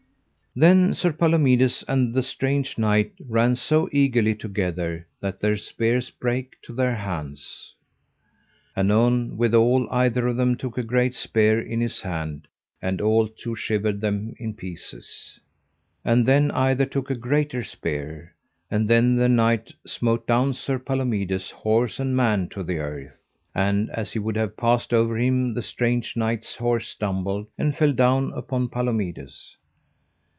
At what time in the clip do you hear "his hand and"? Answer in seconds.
11.79-12.99